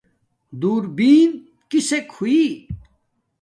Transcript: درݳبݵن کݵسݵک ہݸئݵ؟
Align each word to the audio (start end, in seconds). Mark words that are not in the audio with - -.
درݳبݵن 0.61 1.29
کݵسݵک 1.69 2.05
ہݸئݵ؟ 2.15 2.47